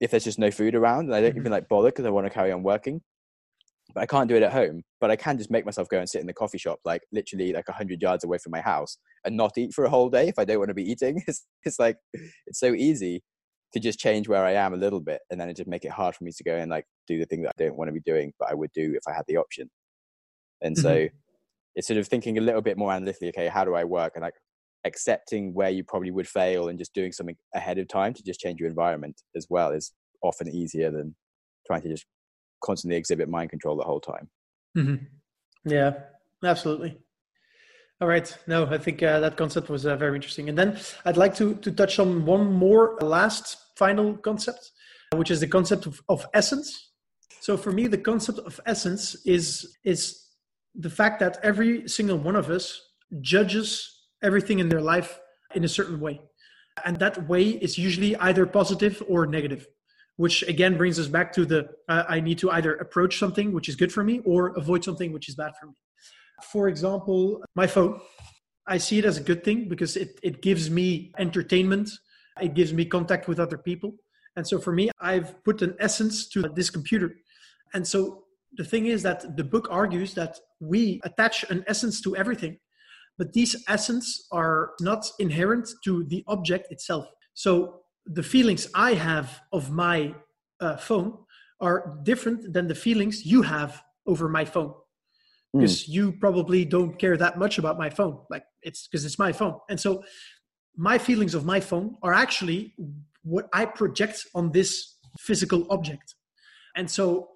[0.00, 1.52] if there's just no food around and I don't even mm-hmm.
[1.52, 3.00] like bother because I want to carry on working.
[3.94, 4.82] But I can't do it at home.
[5.00, 7.52] But I can just make myself go and sit in the coffee shop, like literally
[7.52, 10.38] like 100 yards away from my house and not eat for a whole day if
[10.38, 11.22] I don't want to be eating.
[11.28, 13.22] It's, it's like, it's so easy
[13.74, 15.90] to just change where I am a little bit and then it just make it
[15.90, 17.92] hard for me to go and like do the thing that I don't want to
[17.92, 19.68] be doing, but I would do if I had the option.
[20.62, 21.16] And so mm-hmm.
[21.74, 24.12] it's sort of thinking a little bit more analytically, okay, how do I work?
[24.14, 24.34] And like
[24.84, 28.40] accepting where you probably would fail and just doing something ahead of time to just
[28.40, 29.92] change your environment as well is
[30.22, 31.14] often easier than
[31.66, 32.06] trying to just
[32.62, 34.28] constantly exhibit mind control the whole time.
[34.76, 35.06] Mhm.
[35.64, 35.92] Yeah,
[36.44, 36.98] absolutely.
[38.00, 38.36] All right.
[38.46, 40.48] No, I think uh, that concept was uh, very interesting.
[40.48, 44.72] And then I'd like to to touch on one more last final concept,
[45.14, 46.90] which is the concept of, of essence.
[47.40, 50.20] So for me, the concept of essence is is
[50.74, 52.80] the fact that every single one of us
[53.20, 53.93] judges
[54.24, 55.20] everything in their life
[55.54, 56.20] in a certain way,
[56.84, 59.68] and that way is usually either positive or negative
[60.16, 63.68] which again brings us back to the uh, I need to either approach something which
[63.68, 65.74] is good for me or avoid something which is bad for me.
[66.42, 68.00] For example, my phone,
[68.66, 71.90] I see it as a good thing because it, it gives me entertainment,
[72.40, 73.94] it gives me contact with other people.
[74.36, 77.14] And so for me, I've put an essence to this computer.
[77.72, 78.24] And so
[78.56, 82.58] the thing is that the book argues that we attach an essence to everything,
[83.18, 87.06] but these essence are not inherent to the object itself.
[87.34, 90.14] So the feelings I have of my
[90.60, 91.18] uh, phone
[91.60, 94.74] are different than the feelings you have over my phone.
[95.52, 98.18] Because you probably don't care that much about my phone.
[98.28, 99.60] Like it's because it's my phone.
[99.70, 100.02] And so
[100.76, 102.74] my feelings of my phone are actually
[103.22, 106.16] what I project on this physical object.
[106.74, 107.28] And so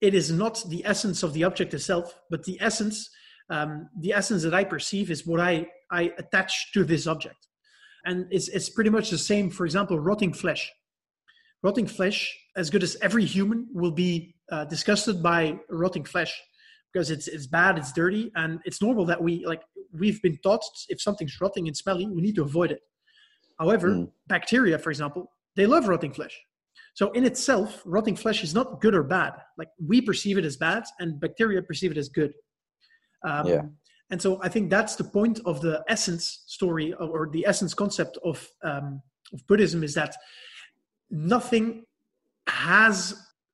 [0.00, 3.08] it is not the essence of the object itself, but the essence,
[3.50, 7.48] um, the essence that I perceive is what I, I attach to this object.
[8.06, 10.70] And it's, it's pretty much the same for example rotting flesh.
[11.62, 16.38] Rotting flesh as good as every human will be uh, disgusted by rotting flesh
[16.92, 19.62] because it's it's bad it's dirty and it's normal that we like
[19.98, 22.80] we've been taught if something's rotting and smelly we need to avoid it.
[23.58, 24.10] However Mm.
[24.26, 26.38] bacteria for example they love rotting flesh.
[26.92, 29.32] So in itself rotting flesh is not good or bad.
[29.56, 32.34] Like we perceive it as bad and bacteria perceive it as good
[33.24, 33.62] um, Yeah.
[34.10, 38.18] and so I think that's the point of the essence story or the essence concept
[38.24, 40.14] of, um, of Buddhism is that
[41.10, 41.84] nothing
[42.46, 42.96] has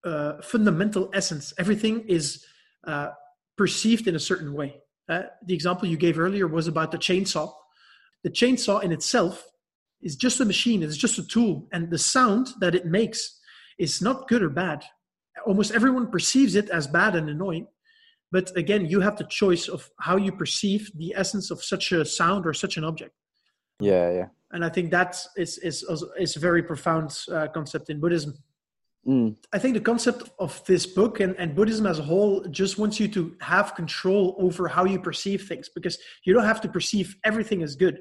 [0.05, 1.53] a fundamental essence.
[1.59, 2.45] Everything is
[2.87, 3.09] uh,
[3.57, 4.77] perceived in a certain way.
[5.09, 7.53] Uh, the example you gave earlier was about the chainsaw.
[8.23, 9.45] the chainsaw in itself
[10.03, 13.39] is just a machine, it's just a tool, and the sound that it makes
[13.79, 14.83] is not good or bad.
[15.47, 17.67] Almost everyone perceives it as bad and annoying.
[18.33, 22.05] But again, you have the choice of how you perceive the essence of such a
[22.05, 23.13] sound or such an object.
[23.81, 24.27] Yeah, yeah.
[24.53, 25.85] And I think that is is
[26.19, 28.35] is a very profound uh, concept in Buddhism.
[29.07, 29.37] Mm.
[29.53, 33.01] I think the concept of this book and, and Buddhism as a whole just wants
[33.01, 37.17] you to have control over how you perceive things because you don't have to perceive
[37.25, 38.01] everything as good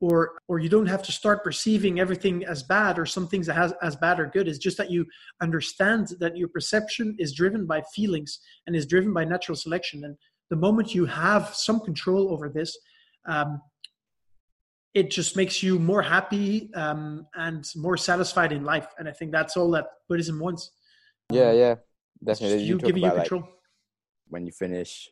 [0.00, 3.72] or or you don't have to start perceiving everything as bad or some things as,
[3.82, 4.48] as bad or good.
[4.48, 5.06] It's just that you
[5.40, 10.04] understand that your perception is driven by feelings and is driven by natural selection.
[10.04, 10.16] And
[10.50, 12.76] the moment you have some control over this
[13.26, 13.60] um,
[14.94, 18.86] it just makes you more happy um, and more satisfied in life.
[18.98, 20.72] And i think that's all that buddhism wants.
[21.30, 21.74] Yeah yeah.
[22.24, 23.50] Definitely you, you giving you control like,
[24.28, 25.08] when you finish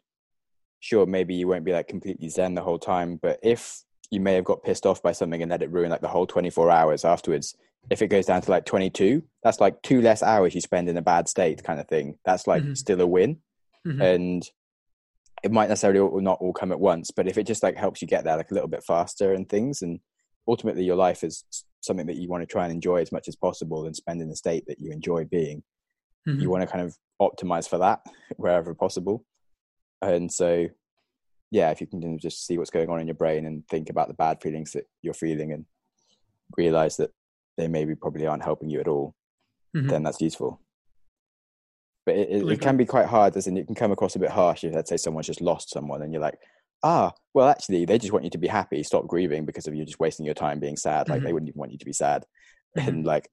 [0.81, 4.35] sure maybe you won't be like completely zen the whole time but if you may
[4.35, 7.05] have got pissed off by something and let it ruin like the whole 24 hours
[7.05, 7.55] afterwards
[7.91, 10.97] if it goes down to like 22 that's like two less hours you spend in
[10.97, 12.75] a bad state kind of thing that's like mm-hmm.
[12.75, 13.37] still a win
[13.87, 14.01] mm-hmm.
[14.01, 14.51] and
[15.43, 18.01] it might necessarily all, not all come at once but if it just like helps
[18.01, 20.01] you get there like a little bit faster and things and
[20.49, 21.45] ultimately your life is
[21.81, 24.31] something that you want to try and enjoy as much as possible and spend in
[24.31, 25.63] a state that you enjoy being
[26.27, 26.41] mm-hmm.
[26.41, 28.01] you want to kind of optimize for that
[28.37, 29.25] wherever possible
[30.01, 30.67] and so
[31.55, 34.09] yeah, if you can just see what's going on in your brain and think about
[34.09, 35.65] the bad feelings that you're feeling and
[36.57, 37.13] realize that
[37.57, 39.15] they maybe probably aren't helping you at all,
[39.75, 39.87] mm-hmm.
[39.87, 40.61] then that's useful.
[42.07, 44.19] But it, it, it, can be quite hard, as in it can come across a
[44.19, 46.39] bit harsh if, let's say, someone's just lost someone and you're like,
[46.83, 49.85] ah, well, actually, they just want you to be happy, stop grieving because of you
[49.85, 51.09] just wasting your time being sad.
[51.09, 51.27] Like, mm-hmm.
[51.27, 52.25] they wouldn't even want you to be sad.
[52.77, 52.89] Mm-hmm.
[52.89, 53.31] And, like,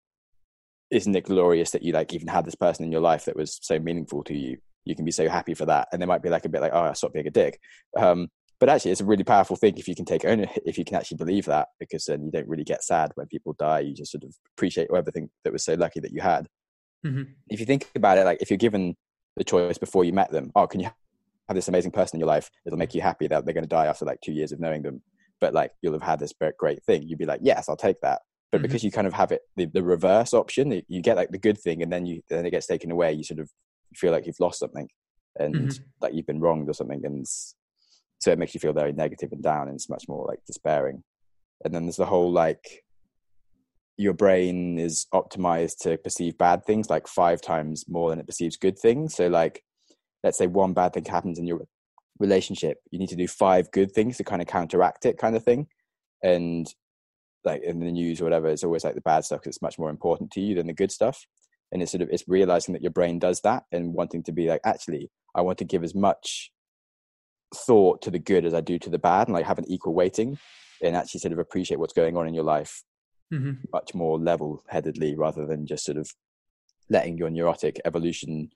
[0.91, 3.57] isn't it glorious that you, like, even had this person in your life that was
[3.63, 5.88] so meaningful to you you can be so happy for that.
[5.91, 7.60] And they might be like a bit like oh I stopped being a dick.
[7.98, 10.86] Um, but actually it's a really powerful thing if you can take owner if you
[10.86, 13.80] can actually believe that because then you don't really get sad when people die.
[13.80, 16.48] You just sort of appreciate everything that was so lucky that you had.
[17.04, 17.24] Mm-hmm.
[17.50, 18.96] if you think about it like if you're given
[19.36, 22.28] the choice before you met them oh can you have this amazing person in your
[22.28, 22.50] life?
[22.65, 24.82] It'll make you happy that they're going to die after like two years of knowing
[24.82, 25.02] them.
[25.39, 27.04] But like you'll have had this great thing.
[27.04, 28.22] You'd be like yes i'll take that.
[28.52, 28.63] But mm-hmm.
[28.63, 31.58] because you kind of have it the, the reverse option you get like the good
[31.60, 33.13] thing and then you then it gets taken away.
[33.13, 33.50] You sort of
[33.91, 34.88] you feel like you've lost something
[35.38, 35.84] and mm-hmm.
[36.01, 37.25] like you've been wronged or something and
[38.21, 41.04] so it makes you feel very negative and down and it's much more like despairing.
[41.65, 42.84] And then there's the whole like
[43.97, 48.58] your brain is optimized to perceive bad things like five times more than it perceives
[48.58, 49.15] good things.
[49.15, 49.63] So like
[50.23, 51.62] let's say one bad thing happens in your
[52.19, 55.43] relationship you need to do five good things to kind of counteract it kind of
[55.43, 55.67] thing.
[56.23, 56.71] And
[57.43, 59.80] like in the news or whatever it's always like the bad stuff because it's much
[59.80, 61.25] more important to you than the good stuff
[61.71, 64.47] and it's sort of it's realizing that your brain does that and wanting to be
[64.47, 66.51] like actually i want to give as much
[67.55, 69.93] thought to the good as i do to the bad and like have an equal
[69.93, 70.38] weighting
[70.84, 72.84] and actually sort of appreciate what's going on in your life
[73.34, 73.53] mm-hmm.
[73.73, 76.10] much more level headedly rather than just sort of
[76.89, 78.49] letting your neurotic evolution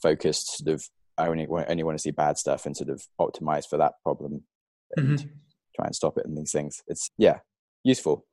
[0.00, 0.84] focused sort of
[1.18, 4.44] I only, only want to see bad stuff and sort of optimize for that problem
[4.96, 5.28] and mm-hmm.
[5.76, 6.82] try and stop it and these things.
[6.86, 7.38] It's yeah,
[7.84, 8.26] useful.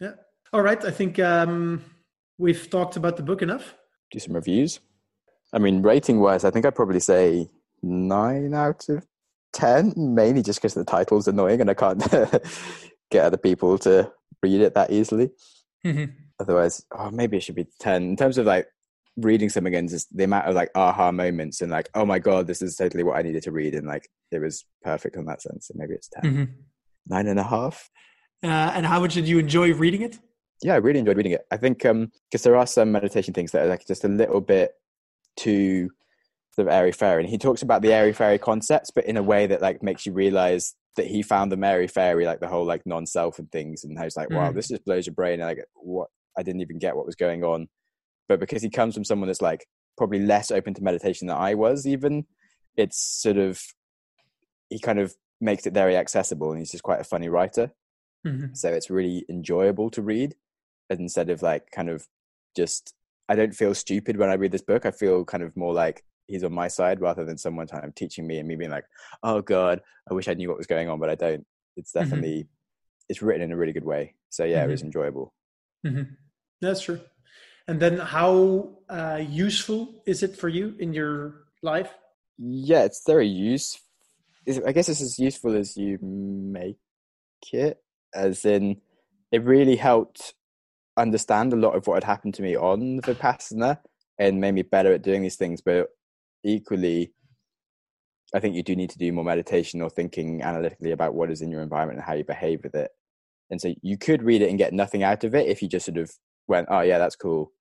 [0.00, 0.12] Yeah.
[0.52, 0.84] All right.
[0.84, 1.84] I think um
[2.38, 3.74] we've talked about the book enough.
[4.10, 4.80] Do some reviews.
[5.52, 7.48] I mean, rating wise, I think I'd probably say
[7.82, 9.06] nine out of
[9.52, 12.00] 10, mainly just because the title's annoying and I can't
[13.10, 15.30] get other people to read it that easily.
[15.84, 16.12] Mm-hmm.
[16.40, 18.02] Otherwise, oh, maybe it should be 10.
[18.02, 18.68] In terms of like
[19.16, 22.46] reading something and just the amount of like aha moments and like, oh my God,
[22.46, 23.74] this is totally what I needed to read.
[23.74, 25.68] And like, it was perfect in that sense.
[25.68, 26.32] So maybe it's 10.
[26.32, 26.52] Mm-hmm.
[27.06, 27.90] Nine and a half.
[28.42, 30.18] Uh, and how much did you enjoy reading it?
[30.62, 31.46] Yeah, I really enjoyed reading it.
[31.50, 34.40] I think because um, there are some meditation things that are like just a little
[34.40, 34.72] bit
[35.36, 35.90] too
[36.54, 39.22] sort of airy fairy, and he talks about the airy fairy concepts, but in a
[39.22, 42.64] way that like makes you realize that he found the airy fairy, like the whole
[42.64, 44.36] like non-self and things, and I was like, mm.
[44.36, 45.40] wow, this just blows your brain.
[45.40, 46.08] And like, what?
[46.36, 47.68] I didn't even get what was going on,
[48.28, 49.66] but because he comes from someone that's like
[49.96, 52.26] probably less open to meditation than I was, even
[52.76, 53.60] it's sort of
[54.70, 57.72] he kind of makes it very accessible, and he's just quite a funny writer.
[58.26, 58.54] Mm-hmm.
[58.54, 60.34] So it's really enjoyable to read
[60.90, 62.06] instead of like kind of
[62.56, 62.94] just
[63.28, 64.86] I don't feel stupid when I read this book.
[64.86, 67.94] I feel kind of more like he's on my side rather than someone kind of
[67.94, 68.84] teaching me and me being like,
[69.22, 69.80] oh god,
[70.10, 71.44] I wish I knew what was going on, but I don't.
[71.76, 72.04] It's mm-hmm.
[72.04, 73.08] definitely mm-hmm.
[73.08, 74.14] it's written in a really good way.
[74.30, 74.68] So yeah, mm-hmm.
[74.68, 75.34] it was enjoyable.
[75.86, 76.14] Mm-hmm.
[76.60, 77.00] That's true.
[77.66, 81.92] And then how uh, useful is it for you in your life?
[82.38, 83.84] Yeah, it's very useful.
[84.66, 86.78] I guess it's as useful as you make
[87.52, 87.82] it,
[88.14, 88.80] as in
[89.30, 90.32] it really helped
[90.98, 93.78] understand a lot of what had happened to me on the Vipassana
[94.18, 95.60] and made me better at doing these things.
[95.60, 95.88] But
[96.44, 97.12] equally,
[98.34, 101.40] I think you do need to do more meditation or thinking analytically about what is
[101.40, 102.90] in your environment and how you behave with it.
[103.50, 105.86] And so you could read it and get nothing out of it if you just
[105.86, 106.12] sort of
[106.48, 107.52] went, "Oh yeah, that's cool,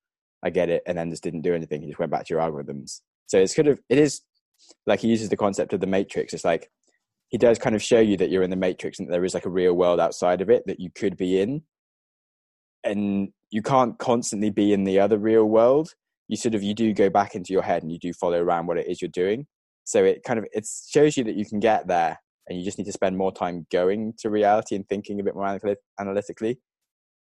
[0.43, 1.81] I get it," and then just didn't do anything.
[1.81, 3.01] You just went back to your algorithms.
[3.27, 4.21] So it's kind of it is
[4.85, 6.33] like he uses the concept of the matrix.
[6.33, 6.69] It's like
[7.29, 9.45] he does kind of show you that you're in the matrix and there is like
[9.45, 11.61] a real world outside of it that you could be in,
[12.88, 15.93] and you can't constantly be in the other real world.
[16.27, 18.67] You sort of you do go back into your head and you do follow around
[18.67, 19.47] what it is you're doing.
[19.85, 22.77] So it kind of it shows you that you can get there, and you just
[22.77, 25.59] need to spend more time going to reality and thinking a bit more
[25.99, 26.59] analytically.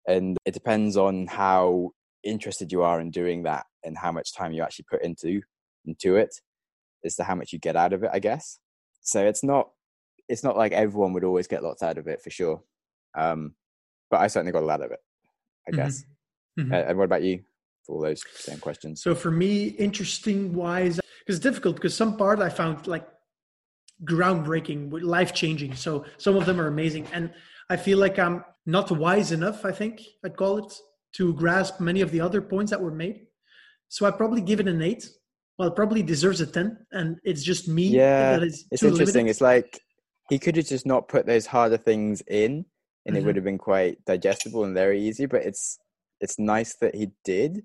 [0.06, 1.90] And it depends on how
[2.24, 5.42] interested you are in doing that and how much time you actually put into
[5.84, 6.34] into it
[7.04, 8.58] as to how much you get out of it, I guess.
[9.00, 9.70] So it's not
[10.28, 12.62] it's not like everyone would always get lots out of it for sure.
[13.16, 13.54] Um,
[14.10, 15.00] but I certainly got a lot of it,
[15.66, 15.80] I mm-hmm.
[15.80, 16.04] guess.
[16.58, 16.72] Mm-hmm.
[16.72, 17.42] Uh, and what about you
[17.84, 19.02] for all those same questions?
[19.02, 23.06] So for me, interesting wise, because it's difficult because some part I found like
[24.04, 25.74] groundbreaking, life changing.
[25.74, 27.32] So some of them are amazing, and
[27.70, 29.64] I feel like I'm not wise enough.
[29.64, 30.72] I think I'd call it
[31.14, 33.26] to grasp many of the other points that were made.
[33.88, 35.08] So I probably give it an eight.
[35.58, 37.84] Well, it probably deserves a ten, and it's just me.
[37.88, 39.26] Yeah, it's interesting.
[39.26, 39.30] Limited.
[39.30, 39.80] It's like
[40.28, 42.64] he could have just not put those harder things in,
[43.06, 43.22] and mm-hmm.
[43.22, 45.26] it would have been quite digestible and very easy.
[45.26, 45.78] But it's
[46.20, 47.64] it's nice that he did,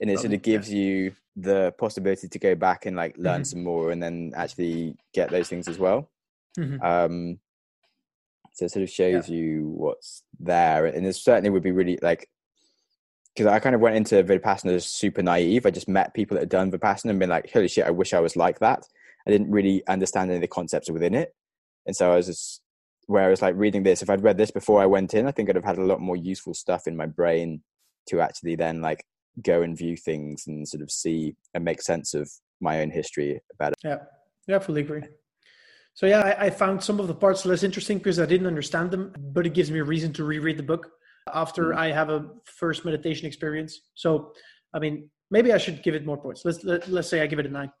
[0.00, 0.80] and it oh, sort of gives yeah.
[0.80, 3.44] you the possibility to go back and like learn mm-hmm.
[3.44, 6.10] some more and then actually get those things as well
[6.58, 6.82] mm-hmm.
[6.84, 7.38] um
[8.52, 9.36] so it sort of shows yeah.
[9.36, 12.28] you what's there and it certainly would be really like
[13.34, 15.64] because I kind of went into Vipassana super naive.
[15.64, 18.12] I just met people that had done Vipassana and been like, holy shit, I wish
[18.12, 18.84] I was like that.
[19.24, 21.32] I didn't really understand any of the concepts within it.
[21.86, 22.60] And so I was just,
[23.06, 25.56] whereas like reading this, if I'd read this before I went in, I think I'd
[25.56, 27.62] have had a lot more useful stuff in my brain
[28.08, 29.04] to actually then like
[29.42, 32.30] go and view things and sort of see and make sense of
[32.60, 33.78] my own history about it.
[33.84, 33.98] Yeah,
[34.46, 35.02] yeah, I fully agree.
[35.94, 38.90] So yeah, I, I, found some of the parts less interesting because I didn't understand
[38.90, 40.88] them, but it gives me a reason to reread the book
[41.34, 41.76] after mm.
[41.76, 43.80] I have a first meditation experience.
[43.94, 44.32] So,
[44.72, 46.44] I mean, maybe I should give it more points.
[46.44, 47.72] Let's let, us let us say I give it a nine.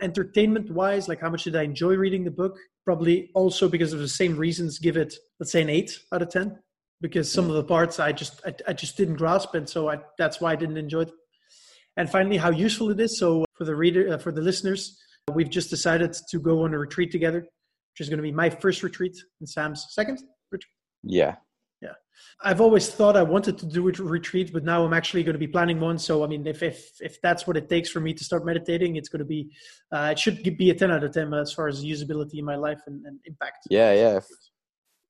[0.00, 2.56] Entertainment wise, like how much did I enjoy reading the book?
[2.84, 4.78] Probably also because of the same reasons.
[4.78, 6.58] Give it let's say an eight out of ten
[7.00, 9.98] because some of the parts I just I, I just didn't grasp, and so I,
[10.18, 11.12] that's why I didn't enjoy it.
[11.96, 13.18] And finally, how useful it is.
[13.18, 14.98] So for the reader, uh, for the listeners,
[15.32, 18.50] we've just decided to go on a retreat together, which is going to be my
[18.50, 20.70] first retreat and Sam's second retreat.
[21.02, 21.34] Yeah, yeah.
[22.42, 25.38] I've always thought I wanted to do a retreat, but now I'm actually going to
[25.38, 25.98] be planning one.
[25.98, 28.96] So I mean, if if if that's what it takes for me to start meditating,
[28.96, 29.50] it's going to be
[29.92, 32.56] uh, it should be a ten out of ten as far as usability in my
[32.56, 33.66] life and, and impact.
[33.70, 34.20] Yeah, yeah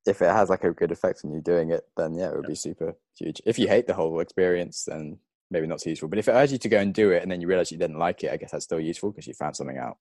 [0.07, 2.47] if it has like a good effect on you doing it, then yeah, it would
[2.47, 3.41] be super huge.
[3.45, 5.19] If you hate the whole experience, then
[5.51, 6.07] maybe not so useful.
[6.09, 7.77] But if it urges you to go and do it and then you realize you
[7.77, 9.97] didn't like it, I guess that's still useful because you found something out.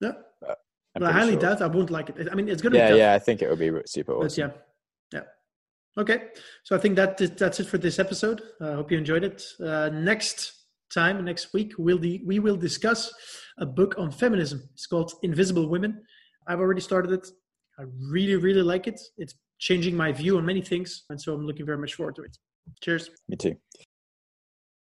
[0.00, 0.12] Yeah.
[0.40, 0.58] But
[0.98, 1.40] well, I highly sure.
[1.40, 2.28] doubt I won't like it.
[2.30, 2.78] I mean, it's gonna.
[2.78, 3.14] Yeah, yeah.
[3.14, 4.26] I think it would be super awesome.
[4.26, 4.60] But yeah, yeah.
[5.98, 6.28] Okay,
[6.62, 8.40] so I think that that's it for this episode.
[8.60, 9.44] I uh, hope you enjoyed it.
[9.62, 10.52] Uh, next
[10.92, 13.12] time, next week, we'll de- we will discuss
[13.58, 14.62] a book on feminism.
[14.72, 16.02] It's called Invisible Women.
[16.46, 17.28] I've already started it.
[17.78, 19.00] I really, really like it.
[19.18, 21.04] It's changing my view on many things.
[21.10, 22.36] And so I'm looking very much forward to it.
[22.80, 23.10] Cheers.
[23.28, 23.56] Me too.